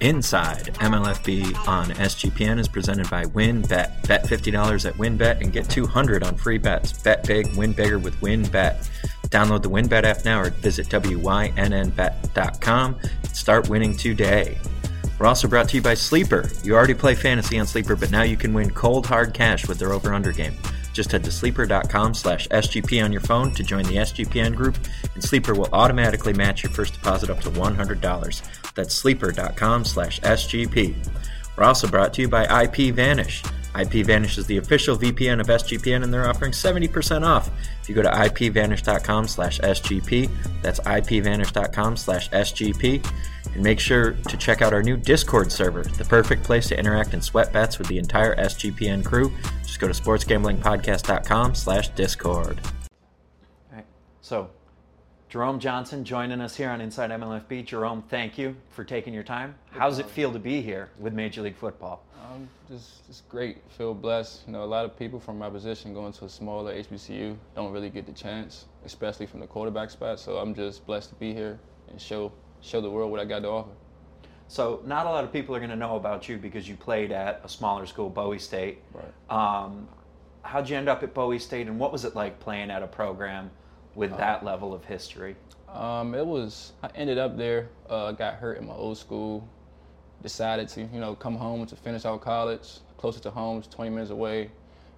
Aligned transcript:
Inside 0.00 0.74
MLFB 0.74 1.68
on 1.68 1.90
SGPN 1.90 2.58
is 2.58 2.68
presented 2.68 3.10
by 3.10 3.24
WynnBET. 3.26 4.08
Bet 4.08 4.24
$50 4.24 4.86
at 4.86 4.94
WynnBET 4.94 5.40
and 5.40 5.52
get 5.52 5.68
200 5.68 6.22
on 6.22 6.36
free 6.36 6.58
bets. 6.58 6.92
Bet 6.92 7.26
big, 7.26 7.54
win 7.56 7.72
bigger 7.72 7.98
with 7.98 8.14
WynnBET. 8.20 8.88
Download 9.28 9.62
the 9.62 9.70
WynnBET 9.70 10.04
app 10.04 10.24
now 10.24 10.40
or 10.40 10.50
visit 10.50 10.88
WYNNBet.com 10.88 12.96
and 13.02 13.36
start 13.36 13.68
winning 13.68 13.96
today. 13.96 14.58
We're 15.18 15.26
also 15.26 15.48
brought 15.48 15.68
to 15.68 15.76
you 15.76 15.82
by 15.82 15.94
Sleeper. 15.94 16.50
You 16.64 16.74
already 16.74 16.94
play 16.94 17.14
fantasy 17.14 17.58
on 17.58 17.66
Sleeper, 17.66 17.94
but 17.94 18.10
now 18.10 18.22
you 18.22 18.36
can 18.36 18.52
win 18.52 18.70
cold 18.70 19.06
hard 19.06 19.34
cash 19.34 19.68
with 19.68 19.78
their 19.78 19.92
over-under 19.92 20.32
game. 20.32 20.56
Just 20.92 21.12
head 21.12 21.24
to 21.24 21.30
sleeper.com 21.30 22.14
slash 22.14 22.48
SGP 22.48 23.02
on 23.02 23.12
your 23.12 23.22
phone 23.22 23.52
to 23.54 23.62
join 23.62 23.84
the 23.84 23.96
SGPN 23.96 24.54
group, 24.54 24.76
and 25.14 25.22
Sleeper 25.22 25.54
will 25.54 25.68
automatically 25.72 26.32
match 26.32 26.62
your 26.62 26.72
first 26.72 26.94
deposit 26.94 27.30
up 27.30 27.40
to 27.40 27.50
$100. 27.50 28.74
That's 28.74 28.94
sleeper.com 28.94 29.84
slash 29.84 30.20
SGP. 30.20 30.94
We're 31.56 31.64
also 31.64 31.86
brought 31.86 32.14
to 32.14 32.22
you 32.22 32.28
by 32.28 32.46
IPVanish. 32.46 33.42
IPVanish 33.74 34.36
is 34.36 34.46
the 34.46 34.58
official 34.58 34.96
VPN 34.98 35.40
of 35.40 35.46
SGPN, 35.46 36.02
and 36.02 36.12
they're 36.12 36.28
offering 36.28 36.52
70% 36.52 37.26
off 37.26 37.50
if 37.80 37.88
you 37.88 37.94
go 37.94 38.02
to 38.02 38.10
ipvanish.com 38.10 39.26
slash 39.26 39.60
SGP. 39.60 40.30
That's 40.62 40.80
ipvanish.com 40.80 41.96
slash 41.96 42.28
SGP. 42.30 43.06
And 43.54 43.62
make 43.62 43.80
sure 43.80 44.12
to 44.12 44.36
check 44.36 44.62
out 44.62 44.72
our 44.72 44.82
new 44.82 44.96
Discord 44.96 45.50
server, 45.50 45.82
the 45.82 46.04
perfect 46.04 46.42
place 46.44 46.68
to 46.68 46.78
interact 46.78 47.12
and 47.12 47.24
sweat 47.24 47.52
bets 47.52 47.78
with 47.78 47.88
the 47.88 47.98
entire 47.98 48.36
SGPN 48.36 49.04
crew. 49.04 49.32
Just 49.72 49.80
go 49.80 49.88
to 49.88 49.94
sportsgamblingpodcast.com 49.94 51.54
slash 51.54 51.88
Discord. 51.88 52.60
All 53.70 53.76
right, 53.76 53.86
so 54.20 54.50
Ja'Rome 55.30 55.60
Johnson 55.60 56.04
joining 56.04 56.42
us 56.42 56.54
here 56.54 56.68
on 56.68 56.82
Inside 56.82 57.08
MLFB. 57.08 57.64
Ja'Rome, 57.64 58.04
thank 58.10 58.36
you 58.36 58.54
for 58.68 58.84
taking 58.84 59.14
your 59.14 59.22
time. 59.22 59.54
How 59.70 59.88
does 59.88 59.98
it 59.98 60.04
feel 60.10 60.30
to 60.30 60.38
be 60.38 60.60
here 60.60 60.90
with 60.98 61.14
Major 61.14 61.40
League 61.40 61.56
Football? 61.56 62.04
Um, 62.22 62.46
just, 62.68 63.06
just 63.06 63.26
great. 63.30 63.62
Feel 63.78 63.94
blessed. 63.94 64.42
You 64.46 64.52
know, 64.52 64.62
a 64.62 64.66
lot 64.66 64.84
of 64.84 64.94
people 64.98 65.18
from 65.18 65.38
my 65.38 65.48
position 65.48 65.94
going 65.94 66.12
to 66.12 66.26
a 66.26 66.28
smaller 66.28 66.74
HBCU 66.74 67.34
don't 67.56 67.72
really 67.72 67.88
get 67.88 68.04
the 68.04 68.12
chance, 68.12 68.66
especially 68.84 69.24
from 69.24 69.40
the 69.40 69.46
quarterback 69.46 69.88
spot. 69.88 70.20
So 70.20 70.36
I'm 70.36 70.54
just 70.54 70.84
blessed 70.84 71.08
to 71.08 71.14
be 71.14 71.32
here 71.32 71.58
and 71.88 71.98
show 71.98 72.30
show 72.60 72.82
the 72.82 72.90
world 72.90 73.10
what 73.10 73.20
I 73.20 73.24
got 73.24 73.40
to 73.40 73.48
offer. 73.48 73.70
So 74.48 74.82
not 74.84 75.06
a 75.06 75.08
lot 75.08 75.24
of 75.24 75.32
people 75.32 75.54
are 75.54 75.58
going 75.58 75.70
to 75.70 75.76
know 75.76 75.96
about 75.96 76.28
you 76.28 76.36
because 76.36 76.68
you 76.68 76.76
played 76.76 77.12
at 77.12 77.40
a 77.44 77.48
smaller 77.48 77.86
school, 77.86 78.10
Bowie 78.10 78.38
State. 78.38 78.78
Right. 78.92 79.64
Um, 79.64 79.88
how'd 80.42 80.68
you 80.68 80.76
end 80.76 80.88
up 80.88 81.02
at 81.02 81.14
Bowie 81.14 81.38
State, 81.38 81.68
and 81.68 81.78
what 81.78 81.92
was 81.92 82.04
it 82.04 82.14
like 82.14 82.38
playing 82.40 82.70
at 82.70 82.82
a 82.82 82.86
program 82.86 83.50
with 83.94 84.16
that 84.18 84.44
level 84.44 84.74
of 84.74 84.84
history? 84.84 85.36
Um, 85.68 86.14
it 86.14 86.26
was. 86.26 86.72
I 86.82 86.88
ended 86.94 87.18
up 87.18 87.36
there. 87.36 87.70
Uh, 87.88 88.12
got 88.12 88.34
hurt 88.34 88.58
in 88.58 88.66
my 88.66 88.74
old 88.74 88.98
school. 88.98 89.48
Decided 90.22 90.68
to, 90.68 90.82
you 90.82 91.00
know, 91.00 91.14
come 91.14 91.34
home 91.34 91.66
to 91.66 91.74
finish 91.74 92.04
out 92.04 92.20
college, 92.20 92.78
closer 92.96 93.20
to 93.20 93.30
home, 93.30 93.62
20 93.62 93.90
minutes 93.90 94.10
away. 94.10 94.50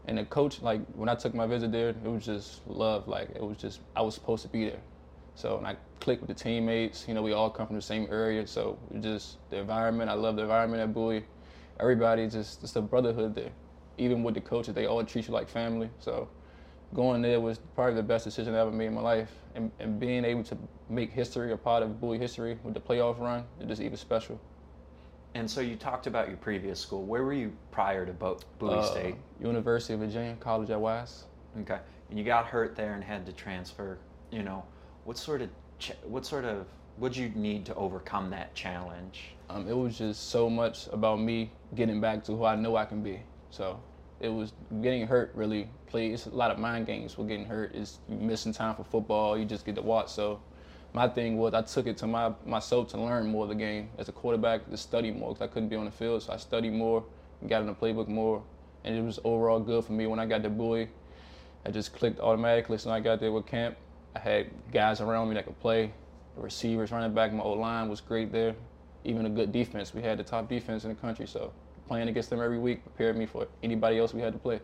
And 0.07 0.19
the 0.19 0.25
coach, 0.25 0.61
like 0.61 0.85
when 0.95 1.09
I 1.09 1.15
took 1.15 1.33
my 1.35 1.47
visit 1.47 1.73
there, 1.73 1.91
it 1.91 2.03
was 2.03 2.25
just 2.25 2.67
love. 2.67 3.09
Like 3.09 3.31
it 3.35 3.43
was 3.43 3.57
just 3.57 3.81
I 3.97 4.03
was 4.03 4.15
supposed 4.15 4.43
to 4.43 4.49
be 4.49 4.69
there. 4.69 4.81
So 5.35 5.57
and 5.57 5.67
I 5.67 5.77
clicked 6.01 6.23
with 6.23 6.29
the 6.29 6.43
teammates. 6.43 7.07
You 7.09 7.15
know, 7.15 7.23
we 7.23 7.33
all 7.33 7.51
come 7.51 7.67
from 7.67 7.77
the 7.77 7.83
same 7.83 8.07
area, 8.11 8.47
so 8.47 8.79
just 9.01 9.39
the 9.51 9.57
environment. 9.59 10.11
I 10.11 10.15
love 10.15 10.37
the 10.37 10.43
environment 10.43 10.83
at 10.83 10.93
Bowie. 10.93 11.25
Everybody 11.81 12.29
just 12.29 12.63
it's 12.63 12.77
a 12.77 12.83
brotherhood 12.83 13.35
there. 13.35 13.51
Even 13.99 14.23
with 14.23 14.35
the 14.35 14.41
coaches, 14.41 14.75
they 14.75 14.87
all 14.87 15.03
treat 15.05 15.29
you 15.29 15.35
like 15.35 15.49
family. 15.49 15.89
So 15.99 16.29
going 16.95 17.23
there 17.23 17.41
was 17.41 17.59
probably 17.75 17.95
the 17.95 18.03
best 18.03 18.25
decision 18.25 18.55
I 18.55 18.61
ever 18.61 18.71
made 18.71 18.87
in 18.87 18.95
my 18.95 19.01
life. 19.01 19.31
And, 19.55 19.71
and 19.79 19.99
being 20.01 20.25
able 20.25 20.45
to 20.45 20.59
make 20.89 21.13
history 21.13 21.53
a 21.53 21.57
part 21.57 21.83
of 21.83 22.01
Bowie 22.01 22.19
history 22.19 22.59
with 22.65 22.75
the 22.75 22.81
playoff 22.81 23.19
run, 23.21 23.45
it 23.61 23.69
just 23.69 23.81
even 23.81 23.97
special. 23.97 24.41
And 25.35 25.51
so 25.51 25.61
you 25.61 25.75
talked 25.75 26.07
about 26.07 26.29
your 26.29 26.37
previous 26.37 26.79
school. 26.79 27.03
Where 27.05 27.25
were 27.25 27.33
you 27.33 27.53
prior 27.73 28.07
to 28.07 28.13
Bo- 28.13 28.39
Bowie 28.59 28.75
Uh, 28.75 28.83
State? 28.83 29.15
University 29.41 29.95
of 29.95 30.01
Virginia, 30.01 30.37
college 30.39 30.71
at 30.71 30.81
Wise. 30.81 31.25
Okay, 31.61 31.79
and 32.09 32.19
you 32.19 32.25
got 32.25 32.47
hurt 32.47 32.77
there 32.77 32.95
and 32.95 33.03
had 33.03 33.27
to 33.27 33.33
transfer. 33.33 33.99
You 34.31 34.43
know, 34.43 34.65
what 35.05 35.17
sort 35.19 35.43
of 35.43 35.51
what 36.05 36.25
sort 36.27 36.45
of 36.45 36.67
would 36.99 37.17
you 37.17 37.29
need 37.31 37.67
to 37.67 37.75
overcome 37.75 38.31
that 38.31 38.55
challenge? 38.55 39.35
Um, 39.51 39.69
it 39.69 39.77
was 39.77 39.99
just 39.99 40.31
so 40.31 40.49
much 40.49 40.89
about 40.93 41.21
me 41.21 41.51
getting 41.75 42.01
back 42.01 42.25
to 42.25 42.33
who 42.37 42.45
I 42.45 42.57
know 42.57 42.77
I 42.77 42.85
can 42.85 43.03
be. 43.03 43.21
So 43.51 43.81
it 44.21 44.29
was 44.29 44.53
getting 44.83 45.07
hurt 45.07 45.33
really 45.35 45.69
played. 45.87 46.13
It's 46.13 46.27
a 46.27 46.31
lot 46.31 46.51
of 46.51 46.59
mind 46.59 46.87
games 46.87 47.19
with 47.19 47.29
getting 47.29 47.47
hurt. 47.47 47.75
Is 47.75 47.99
missing 48.09 48.53
time 48.53 48.75
for 48.75 48.85
football. 48.85 49.37
You 49.37 49.45
just 49.45 49.67
get 49.67 49.75
to 49.75 49.83
watch. 49.83 50.11
So 50.11 50.41
my 50.93 51.09
thing 51.09 51.37
was 51.37 51.55
I 51.55 51.63
took 51.63 51.87
it 51.87 51.97
to 51.99 52.07
my 52.07 52.33
myself 52.47 52.89
to 52.91 53.01
learn 53.01 53.27
more 53.27 53.43
of 53.45 53.49
the 53.49 53.55
game 53.55 53.91
as 53.99 54.09
a 54.09 54.13
quarterback 54.13 54.71
to 54.71 54.77
study 54.77 55.11
more 55.11 55.35
because 55.35 55.49
I 55.49 55.53
couldn't 55.53 55.69
be 55.69 55.77
on 55.77 55.85
the 55.85 55.91
field. 55.91 56.23
So 56.23 56.33
I 56.33 56.37
studied 56.37 56.73
more, 56.73 57.05
got 57.49 57.61
in 57.61 57.67
the 57.67 57.75
playbook 57.75 58.09
more, 58.09 58.43
and 58.85 58.97
it 58.97 59.03
was 59.03 59.19
overall 59.25 59.61
good 59.61 59.85
for 59.85 59.93
me 59.93 60.07
when 60.07 60.19
I 60.19 60.27
got 60.27 60.43
to 60.45 60.51
Bowie. 60.51 60.89
I 61.67 61.71
just 61.71 61.95
clicked 61.95 62.21
automatically. 62.21 62.79
So 62.79 62.91
I 62.91 63.01
got 63.01 63.21
there 63.21 63.33
with 63.33 63.47
camp, 63.47 63.77
I 64.15 64.19
had 64.19 64.51
guys 64.73 65.01
around 65.01 65.29
me 65.29 65.35
that 65.35 65.47
could 65.47 65.59
play. 65.61 65.93
The 66.37 66.43
receivers, 66.43 66.91
running 66.91 67.15
back, 67.15 67.33
my 67.33 67.43
old 67.43 67.59
line 67.59 67.89
was 67.89 68.01
great 68.01 68.33
there. 68.33 68.55
Even 69.05 69.27
a 69.27 69.31
good 69.31 69.53
defense. 69.53 69.95
We 69.95 70.03
had 70.03 70.19
the 70.19 70.25
top 70.25 70.49
defense 70.49 70.85
in 70.85 70.91
the 70.91 70.97
country. 70.97 71.27
So 71.27 71.53
playing 71.89 72.09
against 72.09 72.31
them 72.31 72.41
every 72.41 72.59
week 72.59 72.83
prepared 72.83 73.17
me 73.17 73.27
for 73.27 73.47
anybody 73.63 73.99
else 73.99 74.15
we 74.15 74.21
had 74.21 74.33
to 74.33 74.39
play. 74.39 74.61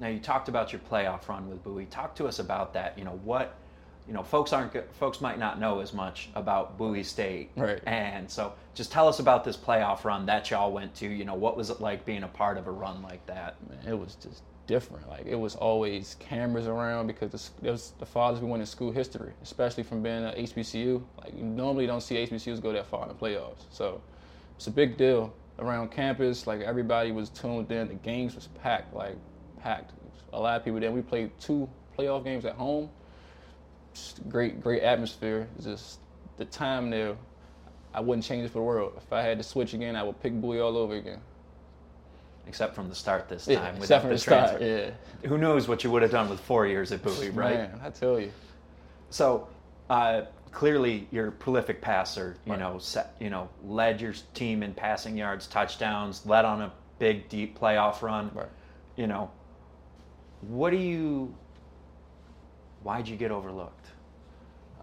Now 0.00 0.08
you 0.08 0.18
talked 0.18 0.48
about 0.48 0.72
your 0.72 0.80
playoff 0.90 1.28
run 1.28 1.48
with 1.48 1.62
Bowie. 1.62 1.86
Talk 1.86 2.14
to 2.16 2.26
us 2.26 2.38
about 2.38 2.74
that. 2.74 2.98
You 2.98 3.04
know 3.04 3.20
what, 3.24 3.56
you 4.08 4.14
know, 4.14 4.22
folks 4.22 4.52
aren't 4.52 4.72
folks 4.94 5.20
might 5.20 5.38
not 5.38 5.60
know 5.60 5.80
as 5.80 5.92
much 5.92 6.30
about 6.34 6.78
Bowie 6.78 7.02
State, 7.04 7.50
Right. 7.56 7.80
And 7.86 8.30
so 8.30 8.54
just 8.74 8.90
tell 8.90 9.06
us 9.06 9.18
about 9.18 9.44
this 9.44 9.56
playoff 9.56 10.04
run 10.04 10.26
that 10.26 10.50
y'all 10.50 10.72
went 10.72 10.94
to. 10.96 11.06
You 11.06 11.24
know, 11.24 11.34
what 11.34 11.56
was 11.56 11.68
it 11.68 11.80
like 11.80 12.06
being 12.06 12.22
a 12.22 12.28
part 12.28 12.56
of 12.56 12.66
a 12.66 12.70
run 12.70 13.02
like 13.02 13.24
that? 13.26 13.56
man, 13.68 13.86
it 13.86 13.98
was 13.98 14.14
just 14.14 14.42
different. 14.68 15.08
Like 15.08 15.26
it 15.26 15.34
was 15.34 15.56
always 15.56 16.14
cameras 16.20 16.68
around 16.68 17.08
because 17.08 17.50
it 17.60 17.70
was 17.70 17.94
the 17.98 18.06
farthest 18.06 18.40
we 18.40 18.48
went 18.48 18.60
in 18.60 18.66
school 18.66 18.92
history, 18.92 19.32
especially 19.42 19.82
from 19.82 20.00
being 20.00 20.24
at 20.24 20.36
HBCU. 20.36 21.02
Like 21.20 21.36
you 21.36 21.42
normally 21.42 21.88
don't 21.88 22.02
see 22.02 22.14
HBCUs 22.14 22.62
go 22.62 22.72
that 22.72 22.86
far 22.86 23.02
in 23.02 23.08
the 23.08 23.14
playoffs, 23.14 23.64
so 23.70 24.00
it's 24.54 24.68
a 24.68 24.70
big 24.70 24.96
deal 24.96 25.34
around 25.58 25.90
campus. 25.90 26.46
Like 26.46 26.60
everybody 26.60 27.10
was 27.10 27.30
tuned 27.30 27.72
in. 27.72 27.88
The 27.88 27.94
games 27.94 28.36
was 28.36 28.46
packed, 28.62 28.94
like 28.94 29.16
packed. 29.60 29.92
A 30.32 30.40
lot 30.40 30.56
of 30.56 30.64
people 30.64 30.78
there. 30.78 30.92
We 30.92 31.02
played 31.02 31.32
two 31.40 31.68
playoff 31.98 32.22
games 32.22 32.44
at 32.44 32.54
home. 32.54 32.90
Just 33.94 34.28
great, 34.28 34.60
great 34.60 34.82
atmosphere. 34.82 35.48
Just 35.60 35.98
the 36.36 36.44
time 36.44 36.90
there. 36.90 37.16
I 37.94 38.00
wouldn't 38.00 38.24
change 38.24 38.44
it 38.44 38.48
for 38.48 38.58
the 38.58 38.64
world. 38.64 38.92
If 38.98 39.12
I 39.12 39.22
had 39.22 39.38
to 39.38 39.44
switch 39.44 39.72
again, 39.72 39.96
I 39.96 40.02
would 40.02 40.20
pick 40.20 40.38
Bowie 40.38 40.60
all 40.60 40.76
over 40.76 40.94
again. 40.94 41.20
Except 42.48 42.74
from 42.74 42.88
the 42.88 42.94
start 42.94 43.28
this 43.28 43.46
Yeah, 43.46 43.60
time, 43.60 43.78
without 43.78 43.82
except 43.84 44.02
for 44.02 44.08
the 44.08 44.14
the 44.14 44.18
start, 44.20 44.48
transfer. 44.58 44.94
yeah. 45.22 45.28
Who 45.28 45.36
knows 45.38 45.68
what 45.68 45.84
you 45.84 45.90
would 45.90 46.00
have 46.02 46.10
done 46.10 46.30
with 46.30 46.40
four 46.40 46.66
years 46.66 46.90
at 46.92 47.02
Bowie, 47.02 47.28
right? 47.30 47.70
Man, 47.70 47.80
I 47.84 47.90
tell 47.90 48.18
you. 48.18 48.32
So 49.10 49.48
uh, 49.90 50.22
clearly, 50.50 51.06
you're 51.10 51.28
a 51.28 51.32
prolific 51.32 51.82
passer. 51.82 52.36
You 52.46 52.52
Right. 52.52 52.58
know, 52.60 52.78
set, 52.78 53.14
you 53.20 53.28
know, 53.28 53.50
led 53.64 54.00
your 54.00 54.14
team 54.32 54.62
in 54.62 54.72
passing 54.72 55.16
yards, 55.16 55.46
touchdowns, 55.46 56.24
led 56.24 56.46
on 56.46 56.62
a 56.62 56.72
big, 56.98 57.28
deep 57.28 57.58
playoff 57.58 58.00
run. 58.00 58.30
Right. 58.34 58.46
You 58.96 59.06
know, 59.06 59.30
what 60.40 60.70
do 60.70 60.78
you? 60.78 61.34
Why'd 62.82 63.08
you 63.08 63.16
get 63.16 63.30
overlooked? 63.30 63.86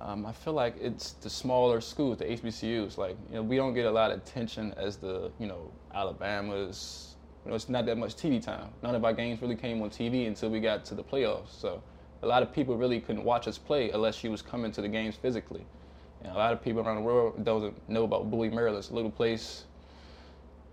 Um, 0.02 0.25
I 0.25 0.34
feel 0.34 0.54
like 0.54 0.75
it's 0.80 1.14
the 1.14 1.30
smaller 1.30 1.81
schools, 1.81 2.18
the 2.20 2.25
HBCUs. 2.25 2.98
Like, 2.98 3.18
you 3.30 3.36
know, 3.38 3.42
we 3.42 3.56
don't 3.56 3.74
get 3.74 3.86
a 3.86 3.92
lot 3.92 4.12
of 4.12 4.18
attention 4.20 4.74
as 4.78 4.98
the, 4.98 5.31
you 5.40 5.48
know, 5.48 5.72
Alabama's. 5.94 7.16
You 7.45 7.51
know, 7.51 7.56
it's 7.56 7.69
not 7.69 7.85
that 7.85 7.97
much 7.97 8.16
TV 8.16 8.44
time. 8.44 8.69
None 8.81 8.95
of 8.95 9.06
our 9.06 9.13
games 9.13 9.41
really 9.41 9.56
came 9.56 9.81
on 9.83 9.91
TV 9.91 10.28
until 10.28 10.50
we 10.50 10.59
got 10.59 10.83
to 10.85 10.95
the 10.95 11.03
playoffs. 11.03 11.59
So, 11.59 11.81
a 12.23 12.28
lot 12.28 12.41
of 12.41 12.51
people 12.51 12.75
really 12.75 13.00
couldn't 13.00 13.23
watch 13.23 13.47
us 13.47 13.57
play 13.57 13.91
unless 13.91 14.23
you 14.23 14.31
was 14.31 14.41
coming 14.41 14.72
to 14.72 14.81
the 14.81 14.88
games 14.88 15.16
physically. 15.16 15.63
And 16.23 16.33
a 16.33 16.38
lot 16.38 16.53
of 16.53 16.63
people 16.63 16.81
around 16.81 16.95
the 16.95 17.03
world 17.03 17.45
doesn't 17.45 17.88
know 17.88 18.03
about 18.03 18.31
Bowie, 18.31 18.50
Maryland. 18.50 18.79
It's 18.79 18.89
a 18.89 18.95
little 18.95 19.11
place. 19.11 19.65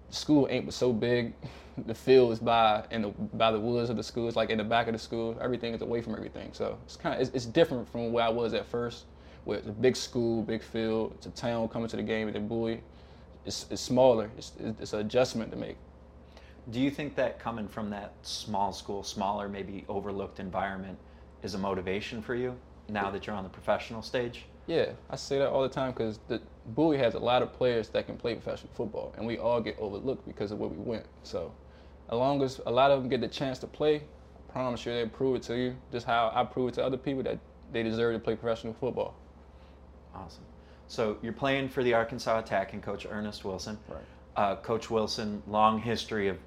The 0.08 0.16
school 0.16 0.46
ain't 0.50 0.72
so 0.72 0.92
big. 0.92 1.34
The 1.86 1.94
field 1.94 2.32
is 2.32 2.38
by 2.38 2.84
in 2.90 3.00
the 3.00 3.08
by 3.08 3.50
the 3.50 3.58
woods 3.58 3.88
of 3.88 3.96
the 3.96 4.02
school. 4.02 4.28
It's 4.28 4.36
like 4.36 4.50
in 4.50 4.58
the 4.58 4.64
back 4.64 4.88
of 4.88 4.92
the 4.92 4.98
school. 4.98 5.38
Everything 5.40 5.72
is 5.72 5.80
away 5.80 6.02
from 6.02 6.14
everything. 6.14 6.50
So 6.52 6.76
it's 6.84 6.96
kind 6.96 7.14
of 7.14 7.22
it's, 7.22 7.30
it's 7.34 7.46
different 7.46 7.88
from 7.88 8.12
where 8.12 8.22
I 8.22 8.28
was 8.28 8.52
at 8.52 8.66
first, 8.66 9.06
where 9.46 9.56
it's 9.56 9.66
a 9.66 9.72
big 9.72 9.96
school, 9.96 10.42
big 10.42 10.62
field. 10.62 11.14
It's 11.14 11.24
a 11.24 11.30
town 11.30 11.68
coming 11.68 11.88
to 11.88 11.96
the 11.96 12.02
game 12.02 12.28
at 12.28 12.34
the 12.34 12.40
Bowie. 12.40 12.82
It's, 13.46 13.64
it's 13.70 13.80
smaller. 13.80 14.30
It's, 14.36 14.52
it's 14.78 14.92
an 14.92 15.00
adjustment 15.00 15.50
to 15.52 15.56
make. 15.56 15.78
Do 16.70 16.80
you 16.80 16.90
think 16.90 17.16
that 17.16 17.40
coming 17.40 17.66
from 17.66 17.90
that 17.90 18.12
small 18.22 18.72
school, 18.72 19.02
smaller, 19.02 19.48
maybe 19.48 19.84
overlooked 19.88 20.38
environment 20.38 20.96
is 21.42 21.54
a 21.54 21.58
motivation 21.58 22.22
for 22.22 22.34
you 22.34 22.56
now 22.88 23.10
that 23.10 23.26
you're 23.26 23.34
on 23.34 23.42
the 23.42 23.50
professional 23.50 24.02
stage? 24.02 24.44
Yeah, 24.66 24.92
I 25.10 25.16
say 25.16 25.38
that 25.38 25.48
all 25.48 25.62
the 25.62 25.68
time 25.68 25.90
because 25.90 26.20
the 26.28 26.40
Bowie 26.66 26.98
has 26.98 27.14
a 27.14 27.18
lot 27.18 27.42
of 27.42 27.52
players 27.52 27.88
that 27.88 28.06
can 28.06 28.16
play 28.16 28.34
professional 28.34 28.70
football, 28.74 29.12
and 29.16 29.26
we 29.26 29.38
all 29.38 29.60
get 29.60 29.76
overlooked 29.80 30.24
because 30.26 30.52
of 30.52 30.58
where 30.60 30.68
we 30.68 30.76
went. 30.76 31.04
So, 31.24 31.52
as 32.08 32.16
long 32.16 32.40
as 32.42 32.60
a 32.64 32.70
lot 32.70 32.92
of 32.92 33.00
them 33.00 33.08
get 33.08 33.20
the 33.20 33.28
chance 33.28 33.58
to 33.60 33.66
play, 33.66 33.96
I 33.96 34.52
promise 34.52 34.86
you 34.86 34.92
they'll 34.92 35.08
prove 35.08 35.36
it 35.36 35.42
to 35.44 35.56
you, 35.56 35.74
just 35.90 36.06
how 36.06 36.30
I 36.32 36.44
prove 36.44 36.68
it 36.68 36.74
to 36.74 36.84
other 36.84 36.96
people 36.96 37.24
that 37.24 37.40
they 37.72 37.82
deserve 37.82 38.14
to 38.14 38.20
play 38.20 38.36
professional 38.36 38.74
football. 38.74 39.14
Awesome. 40.14 40.44
So 40.86 41.16
you're 41.22 41.32
playing 41.32 41.70
for 41.70 41.82
the 41.82 41.94
Arkansas 41.94 42.38
Attack 42.38 42.74
and 42.74 42.82
Coach 42.82 43.06
Ernest 43.10 43.44
Wilson. 43.44 43.78
Right. 43.88 44.00
Uh, 44.36 44.56
Coach 44.56 44.90
Wilson, 44.90 45.42
long 45.48 45.80
history 45.80 46.28
of 46.28 46.38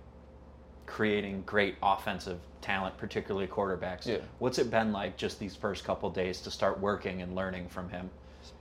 creating 0.85 1.43
great 1.45 1.75
offensive 1.81 2.39
talent, 2.61 2.97
particularly 2.97 3.47
quarterbacks. 3.47 4.05
Yeah. 4.05 4.17
What's 4.39 4.57
it 4.59 4.71
been 4.71 4.91
like 4.91 5.17
just 5.17 5.39
these 5.39 5.55
first 5.55 5.83
couple 5.83 6.09
days 6.09 6.41
to 6.41 6.51
start 6.51 6.79
working 6.79 7.21
and 7.21 7.35
learning 7.35 7.69
from 7.69 7.89
him? 7.89 8.09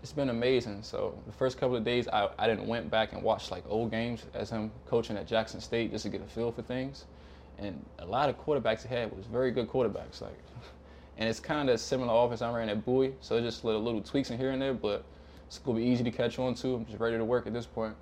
It's 0.02 0.12
been 0.12 0.30
amazing. 0.30 0.82
So 0.82 1.18
the 1.26 1.32
first 1.32 1.58
couple 1.58 1.76
of 1.76 1.84
days, 1.84 2.08
I, 2.08 2.28
I 2.38 2.46
didn't 2.46 2.66
went 2.66 2.90
back 2.90 3.12
and 3.12 3.22
watched 3.22 3.50
like 3.50 3.64
old 3.68 3.90
games 3.90 4.24
as 4.34 4.50
him 4.50 4.70
coaching 4.86 5.16
at 5.16 5.26
Jackson 5.26 5.60
State 5.60 5.90
just 5.90 6.04
to 6.04 6.10
get 6.10 6.20
a 6.20 6.24
feel 6.24 6.52
for 6.52 6.62
things. 6.62 7.04
And 7.58 7.84
a 7.98 8.06
lot 8.06 8.28
of 8.28 8.38
quarterbacks 8.38 8.82
he 8.82 8.94
had 8.94 9.14
was 9.16 9.26
very 9.26 9.50
good 9.50 9.68
quarterbacks. 9.68 10.20
Like, 10.20 10.38
and 11.18 11.28
it's 11.28 11.40
kind 11.40 11.70
of 11.70 11.80
similar 11.80 12.12
offense 12.12 12.42
I 12.42 12.54
ran 12.54 12.68
at 12.68 12.84
Bowie. 12.84 13.14
So 13.20 13.40
just 13.40 13.64
little 13.64 13.82
little 13.82 14.02
tweaks 14.02 14.30
in 14.30 14.38
here 14.38 14.50
and 14.50 14.60
there, 14.60 14.74
but 14.74 15.04
it's 15.46 15.58
gonna 15.58 15.78
be 15.78 15.84
easy 15.84 16.04
to 16.04 16.10
catch 16.10 16.38
on 16.38 16.54
to. 16.56 16.74
I'm 16.74 16.86
just 16.86 16.98
ready 16.98 17.16
to 17.16 17.24
work 17.24 17.46
at 17.46 17.52
this 17.52 17.66
point. 17.66 17.94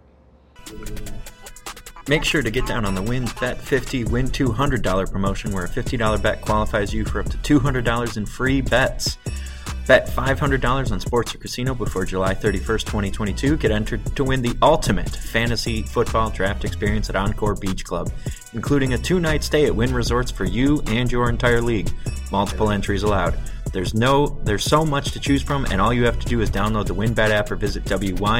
Make 2.08 2.24
sure 2.24 2.42
to 2.42 2.50
get 2.50 2.66
down 2.66 2.84
on 2.84 2.96
the 2.96 3.02
Win 3.02 3.28
Bet 3.40 3.58
50 3.58 4.04
Win 4.04 4.26
$200 4.26 5.12
promotion 5.12 5.52
where 5.52 5.64
a 5.64 5.68
$50 5.68 6.20
bet 6.20 6.40
qualifies 6.40 6.92
you 6.92 7.04
for 7.04 7.20
up 7.20 7.26
to 7.26 7.60
$200 7.60 8.16
in 8.16 8.26
free 8.26 8.60
bets. 8.60 9.18
Bet 9.86 10.08
$500 10.08 10.92
on 10.92 10.98
sports 11.00 11.32
or 11.34 11.38
casino 11.38 11.74
before 11.74 12.04
July 12.04 12.34
31st, 12.34 12.84
2022. 12.84 13.56
Get 13.56 13.70
entered 13.70 14.04
to 14.16 14.24
win 14.24 14.42
the 14.42 14.56
ultimate 14.62 15.10
fantasy 15.10 15.82
football 15.82 16.30
draft 16.30 16.64
experience 16.64 17.08
at 17.08 17.14
Encore 17.14 17.54
Beach 17.54 17.84
Club, 17.84 18.10
including 18.52 18.94
a 18.94 18.98
two 18.98 19.20
night 19.20 19.44
stay 19.44 19.66
at 19.66 19.74
Wynn 19.74 19.94
Resorts 19.94 20.30
for 20.30 20.44
you 20.44 20.82
and 20.86 21.10
your 21.10 21.28
entire 21.28 21.60
league. 21.60 21.92
Multiple 22.32 22.70
entries 22.70 23.04
allowed. 23.04 23.38
There's 23.72 23.94
no 23.94 24.38
there's 24.42 24.64
so 24.64 24.84
much 24.84 25.12
to 25.12 25.20
choose 25.20 25.42
from, 25.42 25.66
and 25.66 25.80
all 25.80 25.94
you 25.94 26.04
have 26.04 26.18
to 26.18 26.26
do 26.26 26.40
is 26.40 26.50
download 26.50 26.86
the 26.86 26.94
WynnBet 26.94 27.30
app 27.30 27.50
or 27.50 27.56
visit 27.56 27.84
wynnbet.com 27.84 28.36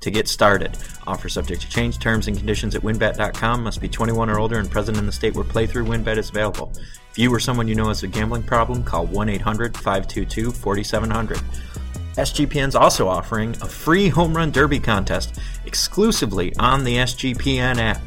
to 0.00 0.10
get 0.10 0.28
started. 0.28 0.76
Offer 1.06 1.28
subject 1.28 1.62
to 1.62 1.68
change. 1.68 1.98
Terms 1.98 2.26
and 2.26 2.36
conditions 2.36 2.74
at 2.74 2.82
wynnbet.com 2.82 3.62
Must 3.62 3.80
be 3.80 3.88
21 3.88 4.30
or 4.30 4.38
older 4.38 4.58
and 4.58 4.70
present 4.70 4.98
in 4.98 5.06
the 5.06 5.12
state 5.12 5.34
where 5.34 5.44
playthrough 5.44 5.86
winbet 5.86 6.16
is 6.16 6.30
available. 6.30 6.72
If 7.10 7.18
you 7.18 7.32
or 7.32 7.40
someone 7.40 7.68
you 7.68 7.74
know 7.74 7.88
has 7.88 8.02
a 8.02 8.08
gambling 8.08 8.44
problem, 8.44 8.82
call 8.82 9.06
1 9.06 9.28
800 9.28 9.76
522 9.76 10.52
4700. 10.52 11.38
SGPN 12.16 12.68
is 12.68 12.74
also 12.74 13.08
offering 13.08 13.50
a 13.62 13.66
free 13.66 14.08
home 14.08 14.36
run 14.36 14.50
derby 14.50 14.80
contest 14.80 15.38
exclusively 15.64 16.54
on 16.56 16.84
the 16.84 16.96
SGPN 16.96 17.78
app. 17.78 18.00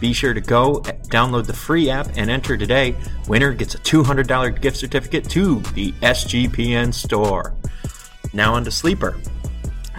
Be 0.00 0.14
sure 0.14 0.32
to 0.32 0.40
go 0.40 0.80
download 1.10 1.46
the 1.46 1.52
free 1.52 1.90
app 1.90 2.08
and 2.16 2.30
enter 2.30 2.56
today. 2.56 2.96
Winner 3.28 3.52
gets 3.52 3.74
a 3.74 3.78
$200 3.78 4.60
gift 4.60 4.78
certificate 4.78 5.28
to 5.30 5.60
the 5.74 5.92
SGPN 6.00 6.92
store. 6.92 7.54
Now 8.32 8.54
on 8.54 8.64
to 8.64 8.70
Sleeper. 8.70 9.16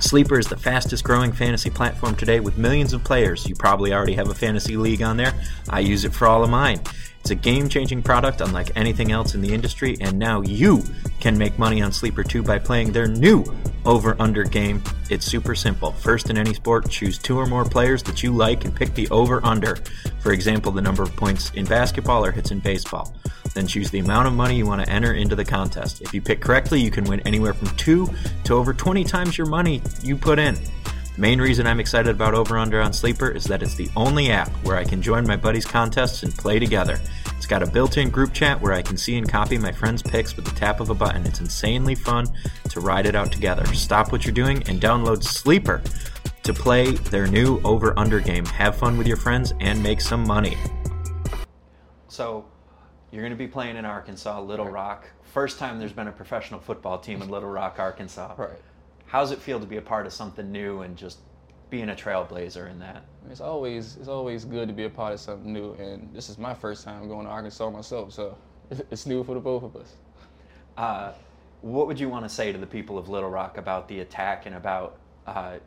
Sleeper 0.02 0.40
is 0.40 0.48
the 0.48 0.58
fastest 0.58 1.04
growing 1.04 1.32
fantasy 1.32 1.70
platform 1.70 2.16
today 2.16 2.40
with 2.40 2.58
millions 2.58 2.92
of 2.92 3.04
players. 3.04 3.48
You 3.48 3.56
probably 3.56 3.94
already 3.94 4.16
have 4.16 4.30
a 4.30 4.34
fantasy 4.34 4.76
league 4.76 5.04
on 5.04 5.16
there. 5.16 5.34
I 5.70 5.80
use 5.80 6.06
it 6.06 6.14
for 6.14 6.28
all 6.28 6.44
of 6.44 6.50
mine. 6.50 6.82
It's 7.20 7.30
a 7.30 7.36
game 7.36 7.70
changing 7.70 8.02
product 8.02 8.42
unlike 8.42 8.72
anything 8.76 9.12
else 9.12 9.36
in 9.36 9.42
the 9.42 9.54
industry, 9.54 9.96
and 10.02 10.18
now 10.18 10.42
you 10.42 10.84
can 11.20 11.38
make 11.38 11.58
money 11.60 11.84
on 11.84 11.92
Sleeper 11.92 12.24
too 12.24 12.42
by 12.42 12.58
playing 12.58 12.92
their 12.92 13.08
new 13.08 13.46
over 13.86 14.16
under 14.20 14.44
game. 14.44 14.84
It's 15.12 15.26
super 15.26 15.54
simple. 15.54 15.92
First, 15.92 16.32
in 16.32 16.38
any 16.38 16.56
sport, 16.56 16.90
choose 16.90 17.20
two 17.20 17.38
or 17.38 17.46
more 17.46 17.64
players 17.64 18.02
that 18.04 18.24
you 18.24 18.32
like 18.32 18.66
and 18.66 18.76
pick 18.76 18.96
the 18.96 19.08
over 19.10 19.40
under. 19.46 19.78
For 20.20 20.34
example, 20.34 20.72
the 20.72 20.82
number 20.82 21.04
of 21.04 21.16
points 21.16 21.52
in 21.52 21.66
basketball 21.66 22.26
or 22.26 22.32
hits 22.32 22.50
in 22.50 22.60
baseball. 22.60 23.14
Then 23.54 23.68
choose 23.68 23.92
the 23.92 24.00
amount 24.00 24.28
of 24.28 24.34
money 24.34 24.56
you 24.56 24.66
want 24.66 24.84
to 24.84 24.90
enter 24.90 25.14
into 25.14 25.36
the 25.36 25.46
contest. 25.46 26.02
If 26.02 26.14
you 26.14 26.22
pick 26.22 26.42
correctly, 26.42 26.80
you 26.80 26.92
can 26.92 27.04
win 27.04 27.20
anywhere 27.22 27.54
from 27.54 27.76
two 27.78 28.10
to 28.46 28.56
over 28.56 28.74
20 28.74 29.04
times 29.04 29.38
your 29.38 29.48
money 29.48 29.82
you 30.02 30.16
put 30.16 30.40
in. 30.40 30.56
The 30.56 31.22
main 31.22 31.42
reason 31.42 31.68
I'm 31.68 31.82
excited 31.82 32.16
about 32.16 32.34
Over 32.34 32.58
Under 32.58 32.80
on 32.80 32.94
Sleeper 32.94 33.30
is 33.30 33.44
that 33.46 33.62
it's 33.62 33.76
the 33.76 33.90
only 33.98 34.32
app 34.32 34.50
where 34.64 34.78
I 34.78 34.86
can 34.86 35.02
join 35.02 35.28
my 35.28 35.36
buddies' 35.36 35.66
contests 35.66 36.24
and 36.24 36.34
play 36.34 36.58
together. 36.58 37.00
It's 37.36 37.46
got 37.46 37.62
a 37.62 37.68
built 37.68 37.98
in 37.98 38.10
group 38.10 38.32
chat 38.34 38.62
where 38.62 38.72
I 38.72 38.82
can 38.82 38.96
see 38.96 39.18
and 39.18 39.28
copy 39.28 39.58
my 39.58 39.74
friends' 39.74 40.02
picks 40.02 40.38
with 40.38 40.46
the 40.46 40.56
tap 40.56 40.80
of 40.80 40.90
a 40.90 40.94
button. 40.94 41.26
It's 41.26 41.42
insanely 41.42 41.96
fun 41.96 42.28
to 42.70 42.80
ride 42.80 43.06
it 43.06 43.16
out 43.16 43.30
together. 43.30 43.66
Stop 43.74 44.14
what 44.14 44.26
you're 44.26 44.34
doing 44.34 44.64
and 44.70 44.80
download 44.80 45.22
Sleeper 45.22 45.82
to 46.44 46.54
play 46.54 46.92
their 46.92 47.28
new 47.28 47.60
Over 47.66 47.94
Under 48.00 48.22
game. 48.22 48.46
Have 48.46 48.78
fun 48.78 48.98
with 48.98 49.06
your 49.06 49.18
friends 49.18 49.54
and 49.60 49.84
make 49.84 50.00
some 50.00 50.26
money. 50.26 50.58
So, 52.08 52.46
you're 53.12 53.22
going 53.22 53.32
to 53.32 53.38
be 53.38 53.48
playing 53.48 53.76
in 53.76 53.86
Arkansas, 53.86 54.42
Little 54.42 54.70
Rock. 54.70 55.06
First 55.24 55.60
time 55.60 55.80
there's 55.80 55.94
been 55.94 56.08
a 56.08 56.14
professional 56.14 56.60
football 56.60 56.98
team 56.98 57.22
in 57.22 57.30
Little 57.30 57.50
Rock, 57.50 57.78
Arkansas. 57.78 58.36
Right. 58.38 58.60
How's 59.06 59.32
it 59.32 59.40
feel 59.40 59.60
to 59.60 59.66
be 59.66 59.78
a 59.78 59.82
part 59.82 60.06
of 60.06 60.14
something 60.14 60.52
new 60.52 60.82
and 60.82 60.96
just 60.96 61.20
being 61.70 61.90
a 61.90 61.96
trailblazer 61.96 62.72
in 62.72 62.80
that? 62.80 63.04
It's 63.30 63.42
always 63.42 63.98
it's 63.98 64.08
always 64.08 64.46
good 64.46 64.70
to 64.70 64.74
be 64.74 64.86
a 64.86 64.90
part 64.90 65.14
of 65.14 65.20
something 65.20 65.52
new, 65.52 65.74
and 65.74 66.10
this 66.14 66.30
is 66.30 66.38
my 66.38 66.54
first 66.54 66.86
time 66.86 67.08
going 67.08 67.26
to 67.26 67.32
Arkansas 67.32 67.70
myself, 67.70 68.14
so 68.14 68.38
it's 68.92 69.06
new 69.06 69.24
for 69.24 69.34
the 69.34 69.42
both 69.42 69.64
of 69.64 69.76
us. 69.76 69.96
Uh, 70.78 71.12
what 71.62 71.88
would 71.88 72.00
you 72.00 72.10
want 72.10 72.26
to 72.26 72.30
say 72.30 72.52
to 72.52 72.58
the 72.58 72.66
people 72.66 72.98
of 72.98 73.10
Little 73.10 73.30
Rock 73.30 73.58
about 73.58 73.88
the 73.88 74.00
attack 74.00 74.46
and 74.46 74.56
about 74.56 74.98
uh, 75.28 75.58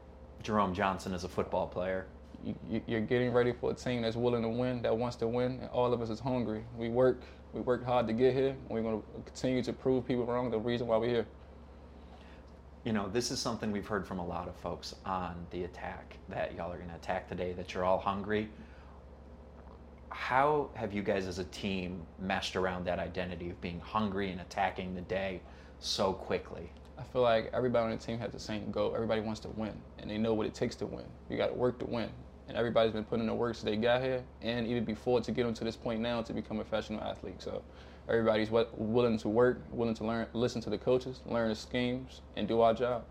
Ja'Rome 0.42 0.74
Johnson 0.74 1.12
as 1.12 1.24
a 1.24 1.28
football 1.28 1.66
player? 1.66 2.06
You, 2.44 2.82
you're 2.86 3.00
getting 3.00 3.32
ready 3.32 3.52
for 3.52 3.70
a 3.70 3.74
team 3.74 4.02
that's 4.02 4.16
willing 4.16 4.42
to 4.42 4.48
win, 4.48 4.82
that 4.82 4.96
wants 4.96 5.16
to 5.16 5.26
win, 5.26 5.60
and 5.60 5.70
all 5.70 5.92
of 5.94 6.02
us 6.02 6.10
is 6.10 6.20
hungry. 6.20 6.62
We 6.76 6.90
work, 6.90 7.22
we 7.54 7.60
work 7.62 7.84
hard 7.84 8.06
to 8.08 8.12
get 8.12 8.34
here. 8.34 8.50
And 8.50 8.68
we're 8.68 8.82
going 8.82 9.00
to 9.00 9.06
continue 9.24 9.62
to 9.62 9.72
prove 9.72 10.06
people 10.06 10.26
wrong. 10.26 10.50
The 10.50 10.58
reason 10.58 10.86
why 10.86 10.98
we're 10.98 11.08
here. 11.08 11.26
You 12.84 12.92
know, 12.92 13.08
this 13.08 13.30
is 13.30 13.40
something 13.40 13.72
we've 13.72 13.86
heard 13.86 14.06
from 14.06 14.18
a 14.18 14.26
lot 14.26 14.46
of 14.46 14.56
folks 14.56 14.94
on 15.06 15.46
the 15.50 15.64
attack 15.64 16.18
that 16.28 16.54
y'all 16.54 16.70
are 16.70 16.76
going 16.76 16.90
to 16.90 16.96
attack 16.96 17.28
today. 17.28 17.54
That 17.54 17.72
you're 17.72 17.84
all 17.84 17.98
hungry. 17.98 18.50
How 20.10 20.68
have 20.74 20.92
you 20.92 21.02
guys 21.02 21.26
as 21.26 21.38
a 21.38 21.44
team 21.44 22.02
meshed 22.20 22.56
around 22.56 22.84
that 22.84 22.98
identity 22.98 23.48
of 23.48 23.60
being 23.62 23.80
hungry 23.80 24.30
and 24.30 24.40
attacking 24.42 24.94
the 24.94 25.00
day 25.00 25.40
so 25.78 26.12
quickly? 26.12 26.70
I 26.98 27.02
feel 27.04 27.22
like 27.22 27.50
everybody 27.54 27.90
on 27.90 27.98
the 27.98 28.04
team 28.04 28.18
has 28.18 28.32
the 28.32 28.38
same 28.38 28.70
goal. 28.70 28.92
Everybody 28.94 29.22
wants 29.22 29.40
to 29.40 29.48
win, 29.48 29.72
and 29.98 30.10
they 30.10 30.18
know 30.18 30.34
what 30.34 30.46
it 30.46 30.54
takes 30.54 30.76
to 30.76 30.86
win. 30.86 31.06
You 31.30 31.36
got 31.36 31.48
to 31.48 31.54
work 31.54 31.78
to 31.78 31.86
win 31.86 32.10
and 32.48 32.56
everybody's 32.56 32.92
been 32.92 33.04
putting 33.04 33.22
in 33.22 33.28
the 33.28 33.34
work 33.34 33.54
since 33.54 33.64
they 33.64 33.76
got 33.76 34.02
here, 34.02 34.22
and 34.42 34.66
even 34.66 34.84
before 34.84 35.20
to 35.20 35.32
get 35.32 35.44
them 35.44 35.54
to 35.54 35.64
this 35.64 35.76
point 35.76 36.00
now 36.00 36.22
to 36.22 36.32
become 36.32 36.58
a 36.58 36.64
professional 36.64 37.00
athlete. 37.00 37.40
So 37.40 37.62
everybody's 38.08 38.50
willing 38.50 39.18
to 39.18 39.28
work, 39.28 39.62
willing 39.70 39.94
to 39.94 40.04
learn, 40.04 40.26
listen 40.32 40.60
to 40.62 40.70
the 40.70 40.78
coaches, 40.78 41.20
learn 41.26 41.48
the 41.48 41.54
schemes, 41.54 42.20
and 42.36 42.46
do 42.46 42.60
our 42.60 42.74
job. 42.74 43.04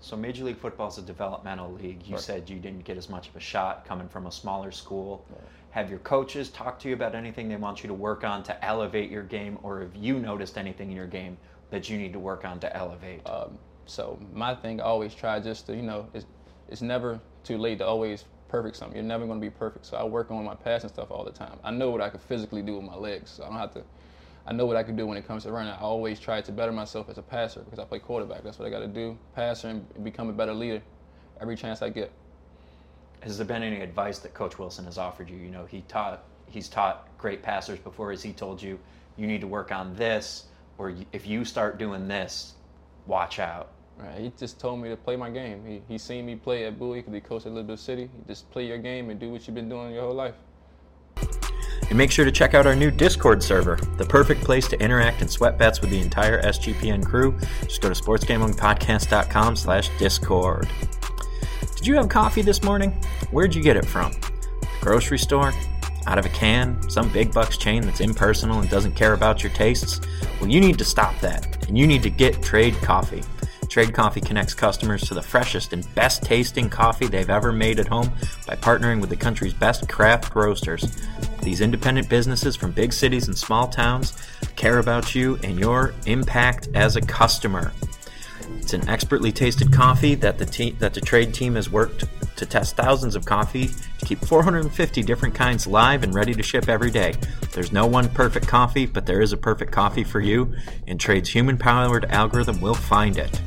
So 0.00 0.16
Major 0.16 0.44
League 0.44 0.58
Football 0.58 0.88
is 0.88 0.98
a 0.98 1.02
developmental 1.02 1.72
league. 1.74 2.02
You 2.04 2.14
right. 2.14 2.20
said 2.20 2.50
you 2.50 2.58
didn't 2.58 2.84
get 2.84 2.96
as 2.96 3.08
much 3.08 3.28
of 3.28 3.36
a 3.36 3.40
shot 3.40 3.84
coming 3.84 4.08
from 4.08 4.26
a 4.26 4.32
smaller 4.32 4.72
school. 4.72 5.24
Right. 5.30 5.40
Have 5.70 5.90
your 5.90 6.00
coaches 6.00 6.50
talked 6.50 6.82
to 6.82 6.88
you 6.88 6.94
about 6.94 7.14
anything 7.14 7.48
they 7.48 7.56
want 7.56 7.82
you 7.82 7.88
to 7.88 7.94
work 7.94 8.24
on 8.24 8.42
to 8.44 8.64
elevate 8.64 9.10
your 9.10 9.22
game, 9.22 9.58
or 9.62 9.80
have 9.80 9.94
you 9.94 10.18
noticed 10.18 10.58
anything 10.58 10.90
in 10.90 10.96
your 10.96 11.06
game 11.06 11.36
that 11.70 11.88
you 11.88 11.96
need 11.96 12.12
to 12.12 12.18
work 12.18 12.44
on 12.44 12.58
to 12.60 12.76
elevate? 12.76 13.26
Um, 13.28 13.58
so 13.86 14.18
my 14.32 14.54
thing, 14.54 14.80
I 14.80 14.84
always 14.84 15.14
try 15.14 15.38
just 15.40 15.66
to, 15.66 15.76
you 15.76 15.82
know, 15.82 16.08
it's, 16.14 16.26
it's 16.68 16.82
never 16.82 17.20
too 17.44 17.58
late 17.58 17.78
to 17.78 17.86
always 17.86 18.24
perfect 18.52 18.76
something. 18.76 18.94
You're 18.94 19.04
never 19.04 19.24
going 19.24 19.40
to 19.40 19.44
be 19.44 19.50
perfect. 19.50 19.86
So 19.86 19.96
I 19.96 20.04
work 20.04 20.30
on 20.30 20.44
my 20.44 20.54
passing 20.54 20.90
stuff 20.90 21.10
all 21.10 21.24
the 21.24 21.32
time. 21.32 21.58
I 21.64 21.70
know 21.70 21.90
what 21.90 22.02
I 22.02 22.10
can 22.10 22.20
physically 22.20 22.60
do 22.60 22.76
with 22.76 22.84
my 22.84 22.94
legs. 22.94 23.30
So 23.30 23.44
I 23.44 23.48
don't 23.48 23.56
have 23.56 23.72
to. 23.72 23.82
I 24.46 24.52
know 24.52 24.66
what 24.66 24.76
I 24.76 24.82
can 24.82 24.94
do 24.94 25.06
when 25.06 25.16
it 25.16 25.26
comes 25.26 25.44
to 25.44 25.52
running. 25.52 25.72
I 25.72 25.78
always 25.78 26.20
try 26.20 26.42
to 26.42 26.52
better 26.52 26.70
myself 26.70 27.08
as 27.08 27.16
a 27.16 27.22
passer 27.22 27.60
because 27.60 27.78
I 27.78 27.84
play 27.84 27.98
quarterback. 27.98 28.44
That's 28.44 28.58
what 28.58 28.66
I 28.66 28.70
got 28.70 28.80
to 28.80 28.88
do. 28.88 29.16
Passer 29.34 29.68
and 29.68 30.04
become 30.04 30.28
a 30.28 30.34
better 30.34 30.52
leader 30.52 30.82
every 31.40 31.56
chance 31.56 31.80
I 31.80 31.88
get. 31.88 32.12
Has 33.20 33.38
there 33.38 33.46
been 33.46 33.62
any 33.62 33.80
advice 33.80 34.18
that 34.18 34.34
Coach 34.34 34.58
Wilson 34.58 34.84
has 34.84 34.98
offered 34.98 35.30
you? 35.30 35.36
You 35.38 35.50
know, 35.50 35.64
he 35.64 35.80
taught 35.88 36.22
he's 36.46 36.68
taught 36.68 37.08
great 37.16 37.42
passers 37.42 37.78
before. 37.78 38.10
Has 38.10 38.22
he 38.22 38.34
told 38.34 38.60
you 38.60 38.78
you 39.16 39.26
need 39.26 39.40
to 39.40 39.46
work 39.46 39.72
on 39.72 39.94
this, 39.96 40.44
or 40.76 40.94
if 41.12 41.26
you 41.26 41.46
start 41.46 41.78
doing 41.78 42.06
this, 42.06 42.52
watch 43.06 43.38
out? 43.38 43.70
Right, 43.98 44.18
he 44.18 44.32
just 44.38 44.58
told 44.58 44.80
me 44.80 44.88
to 44.88 44.96
play 44.96 45.16
my 45.16 45.30
game. 45.30 45.64
He 45.66 45.82
he 45.86 45.98
seen 45.98 46.26
me 46.26 46.34
play 46.36 46.64
at 46.64 46.78
Bowie 46.78 47.00
because 47.00 47.14
he 47.14 47.20
coached 47.20 47.46
at 47.46 47.52
Elizabeth 47.52 47.80
City. 47.80 48.10
Just 48.26 48.50
play 48.50 48.66
your 48.66 48.78
game 48.78 49.10
and 49.10 49.20
do 49.20 49.30
what 49.30 49.46
you've 49.46 49.54
been 49.54 49.68
doing 49.68 49.92
your 49.92 50.04
whole 50.04 50.14
life. 50.14 50.34
And 51.88 51.98
make 51.98 52.10
sure 52.10 52.24
to 52.24 52.32
check 52.32 52.54
out 52.54 52.66
our 52.66 52.74
new 52.74 52.90
Discord 52.90 53.42
server, 53.42 53.76
the 53.98 54.06
perfect 54.06 54.42
place 54.42 54.66
to 54.68 54.80
interact 54.80 55.20
and 55.20 55.30
sweat 55.30 55.58
bets 55.58 55.80
with 55.80 55.90
the 55.90 56.00
entire 56.00 56.40
SGPN 56.42 57.04
crew. 57.04 57.38
Just 57.64 57.82
go 57.82 57.92
to 57.92 57.94
sportsgamblingpodcast.com 57.94 59.56
slash 59.56 59.90
discord. 59.98 60.68
Did 61.76 61.86
you 61.86 61.94
have 61.96 62.08
coffee 62.08 62.42
this 62.42 62.62
morning? 62.62 62.92
Where'd 63.30 63.54
you 63.54 63.62
get 63.62 63.76
it 63.76 63.84
from? 63.84 64.12
The 64.12 64.68
grocery 64.80 65.18
store? 65.18 65.52
Out 66.06 66.18
of 66.18 66.24
a 66.24 66.30
can? 66.30 66.80
Some 66.88 67.08
big 67.10 67.32
bucks 67.32 67.56
chain 67.56 67.82
that's 67.82 68.00
impersonal 68.00 68.60
and 68.60 68.70
doesn't 68.70 68.92
care 68.92 69.12
about 69.12 69.42
your 69.42 69.52
tastes? 69.52 70.00
Well, 70.40 70.48
you 70.48 70.60
need 70.60 70.78
to 70.78 70.84
stop 70.84 71.18
that, 71.20 71.68
and 71.68 71.76
you 71.76 71.86
need 71.86 72.02
to 72.04 72.10
get 72.10 72.42
Trade 72.42 72.74
Coffee. 72.76 73.22
Trade 73.72 73.94
Coffee 73.94 74.20
connects 74.20 74.52
customers 74.52 75.00
to 75.08 75.14
the 75.14 75.22
freshest 75.22 75.72
and 75.72 75.94
best 75.94 76.22
tasting 76.22 76.68
coffee 76.68 77.06
they've 77.06 77.30
ever 77.30 77.54
made 77.54 77.80
at 77.80 77.88
home 77.88 78.12
by 78.46 78.54
partnering 78.54 79.00
with 79.00 79.08
the 79.08 79.16
country's 79.16 79.54
best 79.54 79.88
craft 79.88 80.34
roasters. 80.34 81.02
These 81.40 81.62
independent 81.62 82.06
businesses 82.10 82.54
from 82.54 82.72
big 82.72 82.92
cities 82.92 83.28
and 83.28 83.38
small 83.38 83.66
towns 83.66 84.28
care 84.56 84.78
about 84.78 85.14
you 85.14 85.38
and 85.42 85.58
your 85.58 85.94
impact 86.04 86.68
as 86.74 86.96
a 86.96 87.00
customer. 87.00 87.72
It's 88.58 88.74
an 88.74 88.86
expertly 88.90 89.32
tasted 89.32 89.72
coffee 89.72 90.16
that 90.16 90.36
the 90.36 90.44
te- 90.44 90.72
that 90.72 90.92
the 90.92 91.00
trade 91.00 91.32
team 91.32 91.54
has 91.54 91.70
worked 91.70 92.04
to 92.36 92.44
test 92.44 92.76
thousands 92.76 93.16
of 93.16 93.24
coffee 93.24 93.70
to 93.96 94.04
keep 94.04 94.18
450 94.18 95.02
different 95.02 95.34
kinds 95.34 95.66
live 95.66 96.02
and 96.02 96.12
ready 96.12 96.34
to 96.34 96.42
ship 96.42 96.68
every 96.68 96.90
day. 96.90 97.14
There's 97.52 97.72
no 97.72 97.86
one 97.86 98.10
perfect 98.10 98.46
coffee, 98.46 98.84
but 98.84 99.06
there 99.06 99.22
is 99.22 99.32
a 99.32 99.38
perfect 99.38 99.72
coffee 99.72 100.04
for 100.04 100.20
you, 100.20 100.54
and 100.86 101.00
Trade's 101.00 101.30
human-powered 101.30 102.04
algorithm 102.10 102.60
will 102.60 102.74
find 102.74 103.16
it. 103.16 103.40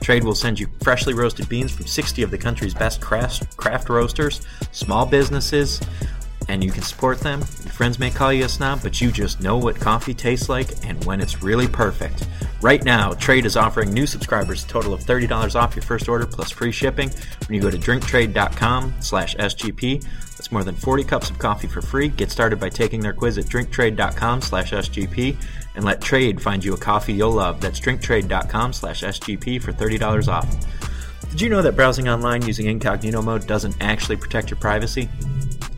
Trade 0.00 0.24
will 0.24 0.34
send 0.34 0.58
you 0.58 0.66
freshly 0.82 1.14
roasted 1.14 1.48
beans 1.48 1.72
from 1.72 1.86
60 1.86 2.22
of 2.22 2.30
the 2.30 2.38
country's 2.38 2.74
best 2.74 3.00
craft, 3.00 3.56
craft 3.56 3.88
roasters, 3.88 4.40
small 4.72 5.06
businesses, 5.06 5.80
and 6.48 6.64
you 6.64 6.70
can 6.70 6.82
support 6.82 7.20
them. 7.20 7.40
Your 7.40 7.72
friends 7.72 7.98
may 7.98 8.10
call 8.10 8.32
you 8.32 8.44
a 8.44 8.48
snob, 8.48 8.82
but 8.82 9.00
you 9.00 9.12
just 9.12 9.40
know 9.40 9.56
what 9.56 9.76
coffee 9.76 10.14
tastes 10.14 10.48
like 10.48 10.68
and 10.84 11.02
when 11.04 11.20
it's 11.20 11.42
really 11.42 11.68
perfect. 11.68 12.26
Right 12.60 12.84
now, 12.84 13.12
Trade 13.12 13.46
is 13.46 13.56
offering 13.56 13.92
new 13.92 14.06
subscribers 14.06 14.64
a 14.64 14.68
total 14.68 14.92
of 14.92 15.00
$30 15.00 15.54
off 15.54 15.76
your 15.76 15.82
first 15.82 16.08
order 16.08 16.26
plus 16.26 16.50
free 16.50 16.72
shipping 16.72 17.10
when 17.46 17.54
you 17.54 17.60
go 17.60 17.70
to 17.70 17.78
drinktrade.com 17.78 18.94
slash 19.00 19.36
SGP. 19.36 20.04
More 20.50 20.64
than 20.64 20.74
40 20.74 21.04
cups 21.04 21.30
of 21.30 21.38
coffee 21.38 21.68
for 21.68 21.80
free. 21.80 22.08
Get 22.08 22.30
started 22.30 22.58
by 22.58 22.68
taking 22.68 23.00
their 23.00 23.12
quiz 23.12 23.38
at 23.38 23.44
drinktrade.com 23.46 24.42
slash 24.42 24.72
SGP 24.72 25.36
and 25.74 25.84
let 25.84 26.00
Trade 26.00 26.42
find 26.42 26.64
you 26.64 26.74
a 26.74 26.76
coffee 26.76 27.12
you'll 27.12 27.32
love. 27.32 27.60
That's 27.60 27.78
drinktrade.com 27.78 28.72
slash 28.72 29.02
SGP 29.02 29.62
for 29.62 29.72
$30 29.72 30.28
off. 30.28 30.48
Did 31.30 31.40
you 31.40 31.48
know 31.48 31.62
that 31.62 31.76
browsing 31.76 32.08
online 32.08 32.42
using 32.42 32.66
incognito 32.66 33.22
mode 33.22 33.46
doesn't 33.46 33.76
actually 33.80 34.16
protect 34.16 34.50
your 34.50 34.58
privacy? 34.58 35.08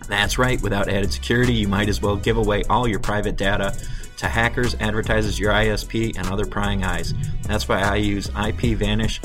That's 0.09 0.39
right, 0.39 0.61
without 0.63 0.89
added 0.89 1.13
security, 1.13 1.53
you 1.53 1.69
might 1.69 1.89
as 1.89 2.01
well 2.01 2.17
give 2.17 2.39
away 2.39 2.63
all 2.71 2.89
your 2.89 3.01
private 3.01 3.37
data 3.37 3.77
to 4.17 4.29
hackers, 4.29 4.75
advertisers, 4.81 5.39
your 5.39 5.53
ISP, 5.53 6.17
and 6.17 6.27
other 6.29 6.47
prying 6.47 6.85
eyes. 6.85 7.13
That's 7.43 7.69
why 7.69 7.81
I 7.81 7.97
use 7.97 8.29
IPVanish 8.29 9.21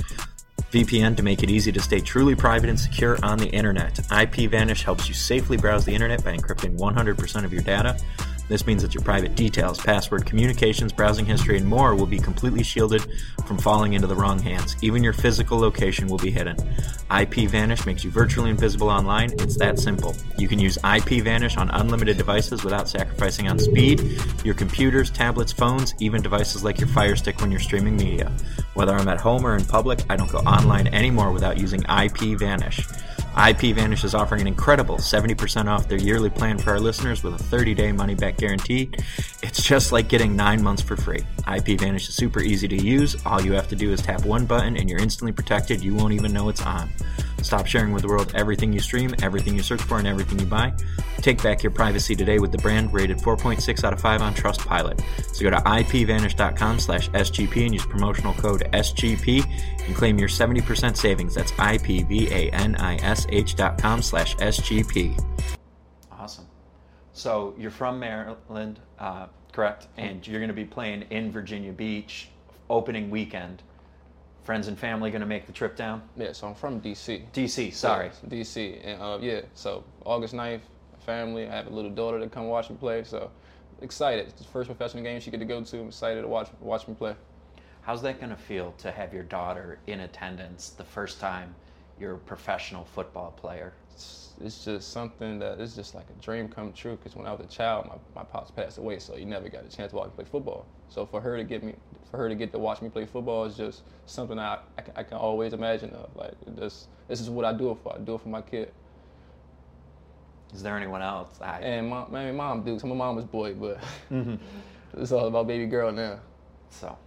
VPN 0.71 1.15
to 1.17 1.23
make 1.23 1.43
it 1.43 1.49
easy 1.49 1.71
to 1.71 1.81
stay 1.81 1.99
truly 1.99 2.35
private 2.35 2.69
and 2.69 2.79
secure 2.79 3.17
on 3.23 3.37
the 3.37 3.47
internet. 3.47 3.95
IPVanish 3.95 4.83
helps 4.83 5.07
you 5.07 5.13
safely 5.13 5.57
browse 5.57 5.85
the 5.85 5.93
internet 5.93 6.23
by 6.23 6.35
encrypting 6.35 6.77
100% 6.77 7.45
of 7.45 7.53
your 7.53 7.61
data. 7.61 7.97
This 8.49 8.65
means 8.65 8.81
that 8.81 8.93
your 8.93 9.03
private 9.03 9.35
details, 9.35 9.79
password, 9.79 10.25
communications, 10.25 10.93
browsing 10.93 11.25
history, 11.25 11.57
and 11.57 11.67
more 11.67 11.95
will 11.95 12.05
be 12.05 12.17
completely 12.19 12.63
shielded 12.63 13.05
from 13.45 13.57
falling 13.57 13.93
into 13.93 14.07
the 14.07 14.15
wrong 14.15 14.39
hands. 14.39 14.75
Even 14.81 15.03
your 15.03 15.13
physical 15.13 15.59
location 15.59 16.07
will 16.07 16.17
be 16.17 16.31
hidden. 16.31 16.55
IP 17.17 17.49
Vanish 17.49 17.85
makes 17.85 18.03
you 18.03 18.11
virtually 18.11 18.49
invisible 18.49 18.89
online. 18.89 19.31
It's 19.39 19.57
that 19.57 19.79
simple. 19.79 20.15
You 20.37 20.47
can 20.47 20.59
use 20.59 20.77
IP 20.77 21.23
Vanish 21.23 21.57
on 21.57 21.69
unlimited 21.71 22.17
devices 22.17 22.63
without 22.63 22.87
sacrificing 22.87 23.49
on 23.49 23.59
speed, 23.59 24.21
your 24.43 24.55
computers, 24.55 25.09
tablets, 25.09 25.51
phones, 25.51 25.93
even 25.99 26.21
devices 26.21 26.63
like 26.63 26.79
your 26.79 26.89
Fire 26.89 27.15
Stick 27.15 27.41
when 27.41 27.51
you're 27.51 27.59
streaming 27.59 27.97
media. 27.97 28.31
Whether 28.73 28.93
I'm 28.93 29.07
at 29.07 29.19
home 29.19 29.45
or 29.45 29.55
in 29.55 29.65
public, 29.65 29.99
I 30.09 30.15
don't 30.15 30.31
go 30.31 30.39
online 30.39 30.87
anymore 30.87 31.31
without 31.31 31.57
using 31.57 31.85
IPVanish. 33.37 33.77
IPVanish 33.77 34.03
is 34.03 34.15
offering 34.15 34.41
an 34.41 34.47
incredible 34.47 34.97
70% 34.97 35.67
off 35.67 35.87
their 35.87 35.99
yearly 35.99 36.29
plan 36.29 36.57
for 36.57 36.71
our 36.71 36.79
listeners 36.79 37.23
with 37.23 37.35
a 37.35 37.37
30 37.37 37.73
day 37.73 37.91
money 37.91 38.15
back 38.15 38.37
guarantee. 38.37 38.89
It's 39.43 39.61
just 39.61 39.91
like 39.91 40.09
getting 40.09 40.35
nine 40.35 40.63
months 40.63 40.81
for 40.81 40.97
free. 40.97 41.21
IPVanish 41.41 42.09
is 42.09 42.15
super 42.15 42.41
easy 42.41 42.67
to 42.67 42.75
use. 42.75 43.15
All 43.25 43.41
you 43.41 43.53
have 43.53 43.67
to 43.69 43.75
do 43.75 43.91
is 43.91 44.01
tap 44.01 44.25
one 44.25 44.45
button 44.45 44.77
and 44.77 44.89
you're 44.89 44.99
instantly 44.99 45.31
protected. 45.31 45.83
You 45.83 45.95
won't 45.95 46.13
even 46.13 46.33
know 46.33 46.49
it's 46.49 46.61
on. 46.61 46.89
Stop 47.47 47.65
sharing 47.65 47.93
with 47.93 48.01
the 48.01 48.09
world 48.09 48.29
everything 48.35 48.73
you 48.73 48.81
stream, 48.81 49.15
everything 49.21 49.55
you 49.55 49.63
search 49.63 49.81
for, 49.81 49.99
and 49.99 50.05
everything 50.05 50.37
you 50.37 50.45
buy. 50.45 50.73
Take 51.19 51.41
back 51.41 51.63
your 51.63 51.71
privacy 51.71 52.13
today 52.13 52.39
with 52.39 52.51
the 52.51 52.57
brand 52.57 52.93
rated 52.93 53.19
4.6 53.19 53.85
out 53.85 53.93
of 53.93 54.01
5 54.01 54.21
on 54.21 54.33
Trustpilot. 54.33 55.01
So 55.33 55.43
go 55.43 55.51
to 55.51 55.61
ipvanish.com 55.61 56.79
slash 56.81 57.09
SGP 57.11 57.63
and 57.63 57.73
use 57.73 57.85
promotional 57.85 58.33
code 58.33 58.69
SGP 58.73 59.45
and 59.85 59.95
claim 59.95 60.19
your 60.19 60.27
70% 60.27 60.97
savings. 60.97 61.35
That's 61.35 61.53
ipvanish.com 61.53 64.01
slash 64.01 64.35
SGP. 64.35 65.57
Awesome. 66.11 66.47
So 67.13 67.55
you're 67.57 67.71
from 67.71 67.97
Maryland, 67.97 68.81
uh, 68.99 69.27
correct? 69.53 69.87
And 69.95 70.27
you're 70.27 70.41
going 70.41 70.49
to 70.49 70.53
be 70.53 70.65
playing 70.65 71.03
in 71.11 71.31
Virginia 71.31 71.71
Beach 71.71 72.27
opening 72.69 73.09
weekend. 73.09 73.63
Friends 74.47 74.69
and 74.69 74.79
family 74.79 75.11
going 75.11 75.19
to 75.19 75.27
make 75.27 75.45
the 75.45 75.51
trip 75.51 75.75
down? 75.75 76.01
Yeah, 76.15 76.31
so 76.31 76.47
I'm 76.47 76.55
from 76.55 76.79
DC. 76.79 77.21
DC, 77.33 77.73
sorry. 77.73 78.11
DC. 78.29 78.79
And 78.81 79.01
uh, 79.01 79.17
yeah, 79.19 79.41
so 79.53 79.83
August 80.05 80.33
9th, 80.33 80.61
family. 81.05 81.49
I 81.49 81.53
have 81.53 81.67
a 81.67 81.69
little 81.69 81.91
daughter 81.91 82.17
to 82.17 82.29
come 82.29 82.47
watch 82.47 82.69
me 82.69 82.77
play. 82.77 83.03
So 83.03 83.29
excited. 83.81 84.25
It's 84.25 84.39
the 84.41 84.47
first 84.47 84.67
professional 84.67 85.03
game 85.03 85.19
she 85.19 85.31
get 85.31 85.41
to 85.41 85.45
go 85.45 85.61
to. 85.61 85.79
I'm 85.81 85.87
excited 85.87 86.21
to 86.21 86.29
watch 86.29 86.47
watch 86.61 86.87
me 86.87 86.93
play. 86.93 87.13
How's 87.81 88.01
that 88.03 88.21
going 88.21 88.29
to 88.29 88.37
feel 88.37 88.71
to 88.77 88.89
have 88.89 89.13
your 89.13 89.23
daughter 89.23 89.79
in 89.85 89.99
attendance 89.99 90.69
the 90.69 90.85
first 90.85 91.19
time 91.19 91.53
you're 91.99 92.13
a 92.13 92.17
professional 92.17 92.85
football 92.85 93.31
player? 93.31 93.73
It's, 94.39 94.63
just 94.63 94.91
something 94.91 95.39
that 95.39 95.59
it's 95.59 95.75
just 95.75 95.95
like 95.95 96.05
a 96.09 96.21
dream 96.21 96.47
come 96.47 96.71
true. 96.73 96.95
Because 96.95 97.15
when 97.15 97.25
I 97.25 97.31
was 97.31 97.41
a 97.41 97.49
child, 97.49 97.87
my, 97.87 98.21
my 98.21 98.23
pops 98.23 98.51
passed 98.51 98.77
away, 98.77 98.99
so 98.99 99.15
he 99.15 99.25
never 99.25 99.49
got 99.49 99.65
a 99.65 99.75
chance 99.75 99.91
to 99.91 99.97
watch 99.97 100.07
me 100.07 100.13
play 100.15 100.25
football. 100.25 100.65
So 100.89 101.05
for 101.05 101.19
her 101.19 101.37
to 101.37 101.43
get 101.43 101.63
me, 101.63 101.73
for 102.11 102.17
her 102.17 102.29
to 102.29 102.35
get 102.35 102.51
to 102.51 102.59
watch 102.59 102.81
me 102.81 102.89
play 102.89 103.05
football 103.05 103.45
is 103.45 103.57
just 103.57 103.81
something 104.05 104.37
I, 104.37 104.59
I, 104.77 104.81
can, 104.81 104.93
I 104.95 105.03
can 105.03 105.17
always 105.17 105.53
imagine 105.53 105.89
of. 105.91 106.15
Like 106.15 106.33
this, 106.45 106.87
this 107.07 107.19
is 107.19 107.29
what 107.29 107.45
I 107.45 107.53
do 107.53 107.71
it 107.71 107.77
for. 107.83 107.95
I 107.95 107.97
do 107.97 108.15
it 108.15 108.21
for 108.21 108.29
my 108.29 108.41
kid. 108.41 108.71
Is 110.53 110.63
there 110.63 110.77
anyone 110.77 111.01
else? 111.01 111.41
I... 111.41 111.59
And 111.59 111.89
mom, 111.89 112.11
my 112.11 112.31
mom, 112.31 112.63
dude. 112.63 112.79
So 112.79 112.87
my 112.87 112.95
mom 112.95 113.15
was 113.15 113.25
boy, 113.25 113.53
but 113.53 113.79
mm-hmm. 114.11 114.35
it's 115.01 115.11
all 115.11 115.27
about 115.27 115.47
baby 115.47 115.65
girl 115.65 115.91
now. 115.91 116.19
So, 116.69 116.97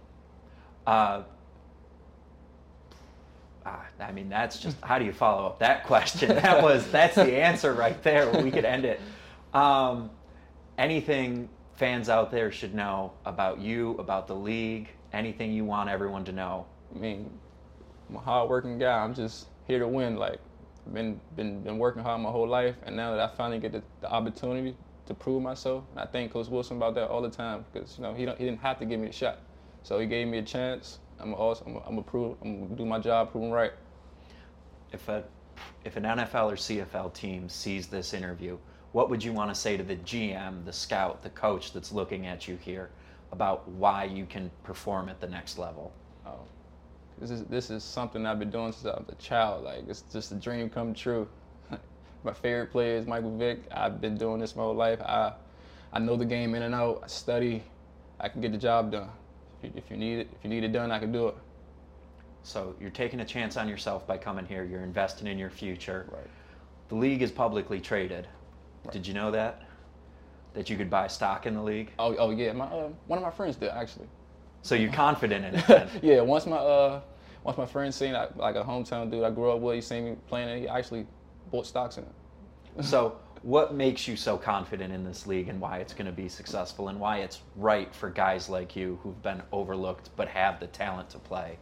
uh, 0.85 1.23
ah, 3.65 3.85
I 3.99 4.11
mean, 4.11 4.29
that's 4.29 4.59
just 4.59 4.79
how 4.81 4.99
do 4.99 5.05
you 5.05 5.13
follow 5.13 5.45
up 5.45 5.59
that 5.59 5.83
question? 5.85 6.29
That 6.41 6.63
was 6.63 6.89
that's 6.91 7.15
the 7.15 7.37
answer 7.37 7.73
right 7.73 8.01
there. 8.03 8.29
We 8.41 8.51
could 8.51 8.65
end 8.65 8.85
it. 8.85 8.99
Um, 9.53 10.09
anything 10.77 11.49
fans 11.73 12.09
out 12.09 12.31
there 12.31 12.51
should 12.51 12.73
know 12.73 13.13
about 13.25 13.59
you, 13.59 13.91
about 13.97 14.27
the 14.27 14.35
league, 14.35 14.89
anything 15.13 15.51
you 15.51 15.65
want 15.65 15.89
everyone 15.89 16.25
to 16.25 16.31
know? 16.31 16.65
I 16.95 16.99
mean, 16.99 17.29
I'm 18.09 18.15
a 18.15 18.19
hardworking 18.19 18.77
guy. 18.77 19.03
I'm 19.03 19.13
just 19.13 19.47
here 19.67 19.79
to 19.79 19.87
win. 19.87 20.15
Like, 20.15 20.39
been 20.93 21.19
been 21.35 21.61
been 21.61 21.77
working 21.77 22.01
hard 22.03 22.21
my 22.21 22.29
whole 22.29 22.47
life, 22.47 22.75
and 22.83 22.95
now 22.95 23.15
that 23.15 23.19
I 23.19 23.35
finally 23.35 23.59
get 23.59 23.71
the, 23.71 23.83
the 24.01 24.11
opportunity 24.11 24.75
to 25.05 25.13
prove 25.13 25.41
myself, 25.41 25.83
I 25.95 26.05
thank 26.05 26.33
Coach 26.33 26.47
Wilson 26.47 26.77
about 26.77 26.95
that 26.95 27.09
all 27.09 27.21
the 27.21 27.29
time 27.29 27.65
because 27.71 27.97
you 27.97 28.03
know 28.03 28.13
he 28.13 28.25
don't, 28.25 28.37
he 28.37 28.45
didn't 28.45 28.61
have 28.61 28.79
to 28.79 28.85
give 28.85 28.99
me 28.99 29.07
a 29.07 29.11
shot, 29.11 29.39
so 29.83 29.99
he 29.99 30.07
gave 30.07 30.27
me 30.27 30.39
a 30.39 30.43
chance. 30.43 30.99
I'm 31.21 31.33
also 31.33 31.83
I'm, 31.87 32.03
prove 32.03 32.37
I'm 32.41 32.63
gonna 32.63 32.75
do 32.75 32.85
my 32.85 32.99
job, 32.99 33.31
prove 33.31 33.45
him 33.45 33.51
right. 33.51 33.73
If 34.91 35.07
a 35.07 35.23
if 35.85 35.97
an 35.97 36.03
NFL 36.03 36.51
or 36.51 36.55
CFL 36.55 37.13
team 37.13 37.47
sees 37.49 37.87
this 37.87 38.13
interview, 38.13 38.57
what 38.91 39.09
would 39.09 39.23
you 39.23 39.31
want 39.33 39.53
to 39.53 39.55
say 39.55 39.77
to 39.77 39.83
the 39.83 39.95
GM, 39.97 40.65
the 40.65 40.73
scout, 40.73 41.21
the 41.21 41.29
coach 41.29 41.73
that's 41.73 41.91
looking 41.91 42.27
at 42.27 42.47
you 42.47 42.57
here 42.57 42.89
about 43.31 43.67
why 43.69 44.03
you 44.03 44.25
can 44.25 44.51
perform 44.63 45.09
at 45.09 45.21
the 45.21 45.27
next 45.27 45.57
level? 45.57 45.93
Oh, 46.25 46.39
this 47.19 47.31
is 47.31 47.43
this 47.45 47.69
is 47.69 47.83
something 47.83 48.25
I've 48.25 48.39
been 48.39 48.51
doing 48.51 48.71
since 48.71 48.85
I 48.85 48.99
was 48.99 49.09
a 49.09 49.15
child. 49.15 49.63
Like 49.63 49.87
it's 49.87 50.01
just 50.11 50.31
a 50.31 50.35
dream 50.35 50.69
come 50.69 50.93
true. 50.93 51.27
my 52.23 52.33
favorite 52.33 52.71
player 52.71 52.97
is 52.97 53.05
Michael 53.05 53.37
Vick. 53.37 53.59
I've 53.71 54.01
been 54.01 54.17
doing 54.17 54.39
this 54.39 54.55
my 54.55 54.63
whole 54.63 54.75
life. 54.75 55.01
I 55.01 55.33
I 55.93 55.99
know 55.99 56.15
the 56.15 56.25
game 56.25 56.55
in 56.55 56.63
and 56.63 56.73
out. 56.73 57.01
I 57.03 57.07
study. 57.07 57.63
I 58.19 58.29
can 58.29 58.41
get 58.41 58.51
the 58.51 58.57
job 58.57 58.91
done. 58.91 59.09
If 59.61 59.65
you, 59.65 59.71
if 59.75 59.91
you 59.91 59.97
need 59.97 60.19
it, 60.19 60.29
if 60.33 60.43
you 60.43 60.49
need 60.49 60.63
it 60.63 60.71
done, 60.71 60.91
I 60.91 60.99
can 60.99 61.11
do 61.11 61.27
it. 61.27 61.35
So 62.43 62.75
you're 62.79 62.89
taking 62.89 63.19
a 63.19 63.25
chance 63.25 63.57
on 63.57 63.69
yourself 63.69 64.07
by 64.07 64.17
coming 64.17 64.45
here. 64.45 64.63
You're 64.63 64.83
investing 64.83 65.27
in 65.27 65.37
your 65.37 65.49
future. 65.49 66.07
Right. 66.11 66.27
The 66.89 66.95
league 66.95 67.21
is 67.21 67.31
publicly 67.31 67.79
traded. 67.79 68.27
Right. 68.83 68.93
Did 68.93 69.05
you 69.05 69.13
know 69.13 69.31
that? 69.31 69.61
That 70.53 70.69
you 70.69 70.77
could 70.77 70.89
buy 70.89 71.07
stock 71.07 71.45
in 71.45 71.53
the 71.53 71.61
league? 71.61 71.91
Oh, 71.99 72.15
oh 72.17 72.31
yeah. 72.31 72.51
My 72.53 72.65
uh, 72.65 72.89
one 73.07 73.17
of 73.17 73.23
my 73.23 73.31
friends 73.31 73.55
did 73.55 73.69
actually. 73.69 74.07
So 74.63 74.75
you're 74.75 74.91
confident 74.91 75.45
in 75.45 75.55
it? 75.55 75.89
yeah. 76.01 76.21
Once 76.21 76.45
my 76.45 76.57
uh, 76.57 77.01
once 77.43 77.57
my 77.57 77.65
friend 77.65 77.93
seen 77.93 78.15
I, 78.15 78.27
like 78.35 78.55
a 78.55 78.63
hometown 78.63 79.09
dude 79.09 79.23
I 79.23 79.29
grew 79.29 79.51
up 79.51 79.59
with, 79.59 79.75
he 79.75 79.81
seen 79.81 80.05
me 80.05 80.15
playing 80.27 80.49
it. 80.49 80.59
He 80.61 80.67
actually 80.67 81.05
bought 81.51 81.65
stocks 81.65 81.97
in 81.97 82.03
it. 82.03 82.83
so 82.83 83.17
what 83.43 83.73
makes 83.73 84.07
you 84.07 84.15
so 84.15 84.37
confident 84.37 84.93
in 84.93 85.03
this 85.03 85.25
league 85.25 85.47
and 85.47 85.59
why 85.59 85.77
it's 85.77 85.93
going 85.93 86.05
to 86.05 86.11
be 86.11 86.29
successful 86.29 86.89
and 86.89 86.99
why 86.99 87.19
it's 87.19 87.39
right 87.55 87.93
for 87.93 88.09
guys 88.09 88.49
like 88.49 88.75
you 88.75 88.99
who've 89.01 89.21
been 89.23 89.41
overlooked 89.51 90.09
but 90.15 90.27
have 90.27 90.59
the 90.59 90.67
talent 90.67 91.09
to 91.09 91.19
play? 91.19 91.57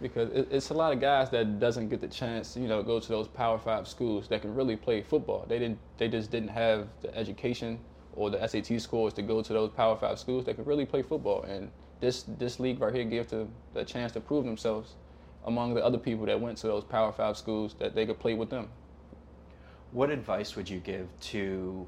Because 0.00 0.30
it's 0.32 0.70
a 0.70 0.74
lot 0.74 0.92
of 0.92 1.00
guys 1.00 1.28
that 1.30 1.58
doesn't 1.58 1.88
get 1.88 2.00
the 2.00 2.06
chance, 2.06 2.56
you 2.56 2.68
know, 2.68 2.84
go 2.84 3.00
to 3.00 3.08
those 3.08 3.26
Power 3.26 3.58
Five 3.58 3.88
schools 3.88 4.28
that 4.28 4.42
can 4.42 4.54
really 4.54 4.76
play 4.76 5.02
football. 5.02 5.44
They 5.48 5.58
didn't, 5.58 5.78
they 5.96 6.06
just 6.06 6.30
didn't 6.30 6.50
have 6.50 6.86
the 7.02 7.12
education 7.16 7.80
or 8.14 8.30
the 8.30 8.46
SAT 8.46 8.80
scores 8.80 9.12
to 9.14 9.22
go 9.22 9.42
to 9.42 9.52
those 9.52 9.70
Power 9.70 9.96
Five 9.96 10.20
schools 10.20 10.44
that 10.44 10.54
can 10.54 10.64
really 10.64 10.86
play 10.86 11.02
football. 11.02 11.42
And 11.42 11.68
this 12.00 12.24
this 12.38 12.60
league 12.60 12.80
right 12.80 12.94
here 12.94 13.02
gives 13.02 13.30
them 13.30 13.50
the 13.74 13.84
chance 13.84 14.12
to 14.12 14.20
prove 14.20 14.44
themselves 14.44 14.94
among 15.46 15.74
the 15.74 15.84
other 15.84 15.98
people 15.98 16.26
that 16.26 16.40
went 16.40 16.58
to 16.58 16.68
those 16.68 16.84
Power 16.84 17.10
Five 17.10 17.36
schools 17.36 17.74
that 17.80 17.96
they 17.96 18.06
could 18.06 18.20
play 18.20 18.34
with 18.34 18.50
them. 18.50 18.68
What 19.92 20.10
advice 20.10 20.54
would 20.54 20.68
you 20.68 20.80
give 20.80 21.08
to 21.20 21.86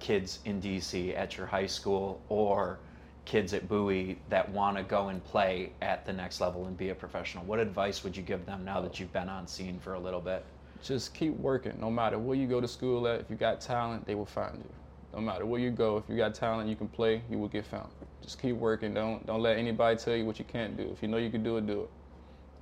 kids 0.00 0.40
in 0.44 0.60
DC 0.60 1.16
at 1.16 1.36
your 1.36 1.46
high 1.46 1.66
school 1.66 2.20
or 2.28 2.80
kids 3.24 3.54
at 3.54 3.68
Bowie 3.68 4.18
that 4.30 4.50
want 4.50 4.76
to 4.76 4.82
go 4.82 5.08
and 5.08 5.22
play 5.22 5.72
at 5.80 6.04
the 6.04 6.12
next 6.12 6.40
level 6.40 6.66
and 6.66 6.76
be 6.76 6.88
a 6.88 6.94
professional? 6.94 7.44
What 7.44 7.60
advice 7.60 8.02
would 8.02 8.16
you 8.16 8.22
give 8.24 8.46
them 8.46 8.64
now 8.64 8.80
that 8.80 8.98
you've 8.98 9.12
been 9.12 9.28
on 9.28 9.46
scene 9.46 9.78
for 9.78 9.94
a 9.94 10.00
little 10.00 10.20
bit? 10.20 10.44
Just 10.82 11.14
keep 11.14 11.34
working. 11.36 11.78
No 11.78 11.90
matter 11.90 12.18
where 12.18 12.36
you 12.36 12.48
go 12.48 12.60
to 12.60 12.66
school 12.66 13.06
at, 13.06 13.20
if 13.20 13.30
you 13.30 13.36
got 13.36 13.60
talent, 13.60 14.06
they 14.06 14.16
will 14.16 14.26
find 14.26 14.56
you. 14.56 14.70
No 15.12 15.20
matter 15.20 15.46
where 15.46 15.60
you 15.60 15.70
go, 15.70 15.98
if 15.98 16.04
you 16.08 16.16
got 16.16 16.34
talent, 16.34 16.68
you 16.68 16.76
can 16.76 16.88
play, 16.88 17.22
you 17.30 17.38
will 17.38 17.48
get 17.48 17.66
found. 17.66 17.90
Just 18.22 18.40
keep 18.40 18.56
working. 18.56 18.94
Don't 18.94 19.24
don't 19.26 19.42
let 19.42 19.56
anybody 19.56 19.96
tell 19.96 20.14
you 20.16 20.24
what 20.24 20.38
you 20.38 20.44
can't 20.44 20.76
do. 20.76 20.88
If 20.92 21.02
you 21.02 21.08
know 21.08 21.16
you 21.16 21.30
can 21.30 21.42
do 21.42 21.56
it, 21.56 21.66
do 21.66 21.82
it. 21.82 21.90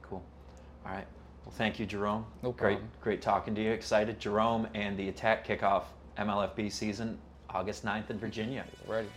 Cool. 0.02 0.22
All 0.84 0.92
right. 0.92 1.06
Well, 1.48 1.56
thank 1.56 1.80
you, 1.80 1.86
Ja'Rome. 1.86 2.24
No 2.42 2.52
Great, 2.52 2.74
problem. 2.74 2.90
great 3.00 3.22
talking 3.22 3.54
to 3.54 3.62
you. 3.62 3.70
Excited, 3.70 4.20
Ja'Rome, 4.20 4.68
and 4.74 4.98
the 4.98 5.08
attack 5.08 5.46
kickoff 5.46 5.84
MLFB 6.18 6.70
season, 6.70 7.18
August 7.48 7.86
9th 7.86 8.10
in 8.10 8.18
Virginia. 8.18 8.66
Ready. 8.86 9.08